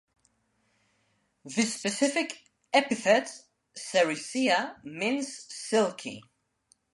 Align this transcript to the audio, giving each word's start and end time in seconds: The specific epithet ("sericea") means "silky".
The 1.45 1.61
specific 1.61 2.43
epithet 2.73 3.43
("sericea") 3.77 4.83
means 4.83 5.45
"silky". 5.53 6.23